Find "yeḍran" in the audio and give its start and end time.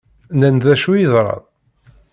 0.95-1.43